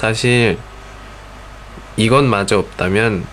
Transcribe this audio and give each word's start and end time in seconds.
사실 0.00 0.56
이것마저 1.98 2.58
없다면 2.58 3.26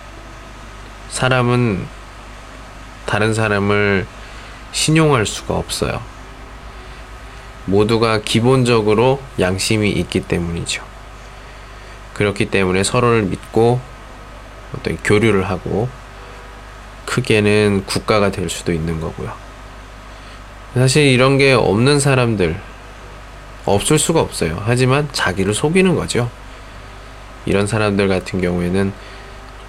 사람은 1.08 1.88
다른 3.06 3.34
사람을 3.34 4.06
신용할 4.74 5.26
수가 5.26 5.56
없어요. 5.56 6.02
모두가 7.68 8.20
기본적으로 8.20 9.22
양심이 9.40 9.90
있기 9.92 10.24
때문이죠. 10.24 10.84
그렇기 12.16 12.48
때문에 12.48 12.84
서로를 12.84 13.22
믿고 13.22 13.80
어떤 14.78 14.98
교류를 14.98 15.50
하고 15.50 15.88
크게는 17.06 17.86
국가가 17.86 18.30
될 18.30 18.50
수도 18.50 18.74
있는 18.74 19.00
거고요. 19.00 19.32
사실 20.74 21.04
이런 21.04 21.38
게 21.38 21.54
없는 21.54 22.02
사람들 22.02 22.60
없을 23.64 23.98
수가 23.98 24.20
없어요. 24.20 24.62
하지만 24.66 25.08
자기를 25.14 25.54
속이는 25.54 25.96
거죠. 25.96 26.30
이런 27.48 27.66
사람들 27.66 28.08
같은 28.08 28.42
경우에는 28.42 28.82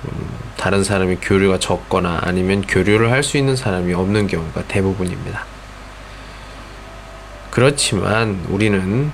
음, 0.05 0.29
다른 0.57 0.85
사람이 0.85 1.17
교류가 1.21 1.59
적거나 1.59 2.21
아니면 2.23 2.63
교류를 2.63 3.11
할 3.11 3.23
수 3.23 3.37
있는 3.37 3.57
사람이 3.57 3.95
없는 3.95 4.27
경우가 4.27 4.65
대부분입니다. 4.69 5.45
그렇지만 7.51 8.45
우리는 8.49 9.11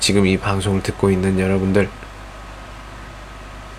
지금 0.00 0.26
이 0.26 0.36
방송을 0.36 0.82
듣고 0.82 1.10
있는 1.10 1.38
여러분들, 1.38 1.88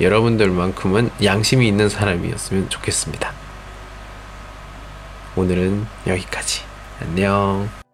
여러분들만큼은 0.01 1.11
양심이 1.23 1.67
있는 1.67 1.89
사람이었으면 1.89 2.69
좋겠습니다. 2.69 3.31
오늘은 5.35 5.85
여기까지. 6.07 6.63
안녕. 7.01 7.88